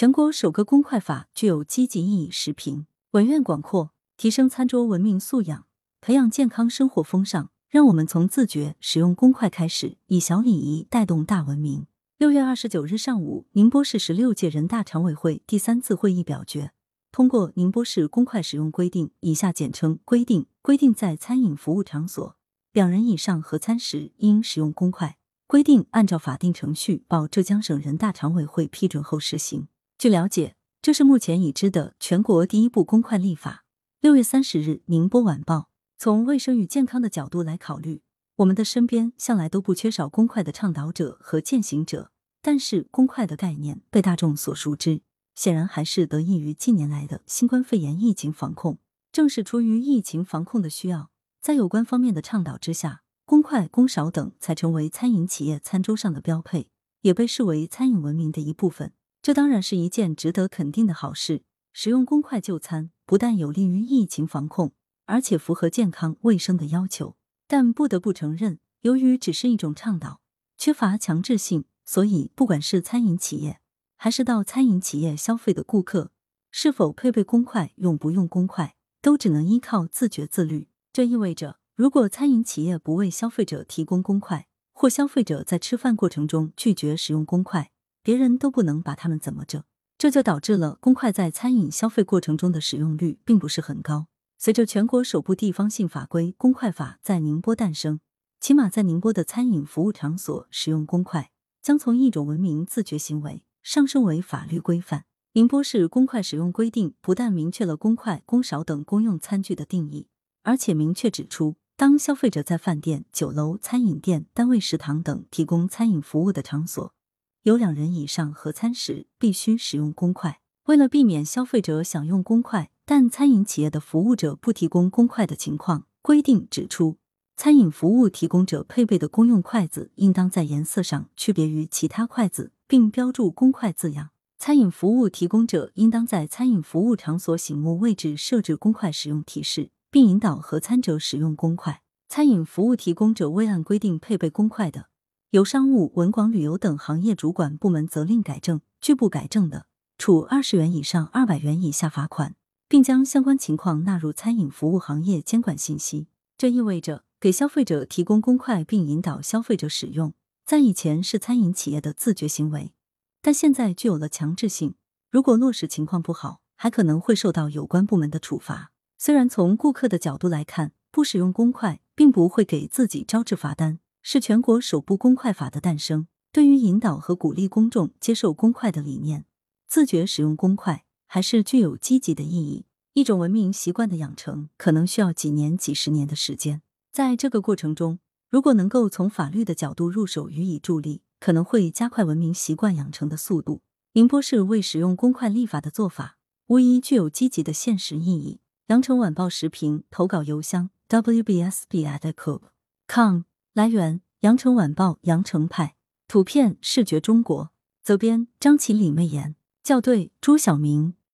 [0.00, 2.30] 全国首个公筷法具有积极意义。
[2.30, 5.66] 时评：文苑广阔，提升餐桌文明素养，
[6.00, 7.50] 培养健康生活风尚。
[7.68, 11.86] 让我们从自觉使用公筷开始，以小礼仪带动大文明。
[12.16, 16.72] 六月二十九日上午，宁波市十六届人大常委会第三次会议表决
[17.12, 22.34] 通过《宁波市公筷使用规定》（以下简称《规定》），规定在餐饮服务场所
[22.72, 25.18] 两人以上合餐时应使用公筷。
[25.46, 29.68] 规定按照法定程序报浙江省人大常委会批准后实行。
[30.00, 33.66] 据了解，这是目前已知的全国第一部公筷立法。
[34.00, 35.56] 六月三十日，《宁波晚报》。
[35.98, 38.00] 从卫生与健康的角度来考虑，
[38.36, 42.12] 我们的身边向来都不缺少公筷的倡导者和践行者。
[42.40, 45.02] 但是，公筷的概念被大众所熟知，
[45.34, 48.78] 显然还是得益于近年来的新冠肺炎疫情防控。
[49.12, 51.10] 正是出于疫情防控的需要，
[51.42, 56.70] 在有关方面的倡导之下，公筷、公勺等才成为餐饮企业餐桌上的标配，
[57.02, 58.94] 也被视为餐饮文明的一部分。
[59.22, 61.42] 这当然是一件值得肯定的好事。
[61.72, 64.72] 使用公筷就餐，不但有利于疫情防控。
[65.06, 67.16] 而且符合健康卫生的要求，
[67.48, 70.20] 但不得不承认，由于只是一种倡导，
[70.56, 73.60] 缺乏强制性，所以不管是餐饮企业
[73.96, 76.12] 还是到餐饮企业消费的顾客，
[76.52, 80.68] 是否配备公筷、用不用公筷，都只能依靠自觉自律。
[80.92, 89.64] 这意味着，如果餐饮企业不为消费者提供公筷，或消费者在吃饭过程中拒绝使用公筷，别人都不能把他们怎么着。
[89.98, 94.06] 这就导致了公筷在餐饮消费过程中的使用率并不是很高。
[94.38, 98.00] 随着全国首部地方性法规《公筷法》在宁波诞生，
[98.40, 105.04] 起码在宁波的餐饮服务场所使用公筷，将从一种文明自觉行为上升为法律规范。
[105.34, 110.08] 宁波市公筷使用规定不但明确了公筷、公勺等公用餐具的定义，
[110.42, 116.94] 而且明确指出，当消费者在饭店、酒楼、餐饮店、单位食堂等提供餐饮服务的场所，
[117.42, 120.40] 有两人以上合餐时，必须使用公筷。
[120.66, 126.98] 为了避免消费者享用公筷，但餐饮企业的服务者不提供公筷的情况，规定指出，
[127.38, 134.10] 餐饮服务提供者配备的公用筷子应当在颜色上区别于其他筷子，并标注“公筷”字样。
[134.36, 141.80] 餐饮服务提供者应当在餐饮服务场所醒目位置设置公筷使用提示，并引导合餐者使用公筷。
[142.06, 144.89] 餐饮服务提供者未按规定配备公筷的，
[145.30, 152.34] 由商务、文广旅游等行业主管部门责令改正，拒不改正的，处二十元以上二百元以下罚款。
[152.70, 156.06] 并将相关情况纳入餐饮服务行业监管信息。
[156.38, 160.14] 这意味着给消费者提供公筷并引导消费者使用，
[160.46, 162.72] 在以前是餐饮企业的自觉行为，
[163.20, 164.76] 但现在具有了强制性。
[165.10, 168.70] 如果落实情况不好，还可能会受到有关部门的处罚。
[168.96, 179.24] 虽然从顾客的角度来看，不使用公筷并不会给自己招致罚单，是全国首部公筷法的诞生，对于引导和鼓励公众接受公筷的理念，
[179.66, 180.84] 自觉使用公筷。
[181.12, 182.66] 还是具有积极的意义。
[182.92, 186.62] 一种文明习惯的养成，可能需要几年、几十年的时间。
[186.92, 193.62] 在这个过程中，如果能够从法律的角度入手予以助力，可能会加快文明习惯养成的速度。
[193.94, 196.16] 宁波市为使用公筷立法的做法，
[196.46, 198.38] 无疑具有积极的现实意义。
[198.68, 203.29] 羊城晚报时评投稿邮箱：wbsb@coop.com。
[203.60, 205.74] 来源：羊城晚报羊城派。
[206.08, 207.52] 图片：视觉中国。
[207.82, 209.36] 责编：张起李媚妍。
[209.62, 210.94] 校对：朱晓明。